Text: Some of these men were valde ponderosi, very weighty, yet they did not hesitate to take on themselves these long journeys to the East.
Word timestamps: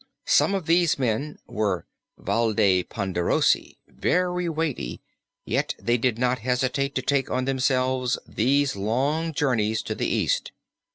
Some 0.25 0.55
of 0.55 0.65
these 0.65 0.97
men 0.97 1.37
were 1.45 1.85
valde 2.17 2.89
ponderosi, 2.89 3.77
very 3.87 4.49
weighty, 4.49 4.99
yet 5.45 5.75
they 5.77 5.99
did 5.99 6.17
not 6.17 6.39
hesitate 6.39 6.95
to 6.95 7.03
take 7.03 7.29
on 7.29 7.45
themselves 7.45 8.17
these 8.27 8.75
long 8.75 9.31
journeys 9.31 9.83
to 9.83 9.93
the 9.93 10.07
East. 10.07 10.53